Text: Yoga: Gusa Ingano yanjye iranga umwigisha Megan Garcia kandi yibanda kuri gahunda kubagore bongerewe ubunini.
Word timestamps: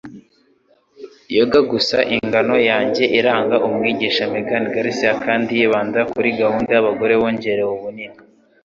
Yoga: 1.35 1.59
Gusa 1.71 1.97
Ingano 2.15 2.55
yanjye 2.69 3.03
iranga 3.19 3.55
umwigisha 3.67 4.21
Megan 4.33 4.65
Garcia 4.73 5.11
kandi 5.25 5.49
yibanda 5.59 5.99
kuri 6.11 6.29
gahunda 6.41 6.73
kubagore 6.75 7.13
bongerewe 7.21 7.71
ubunini. 7.77 8.17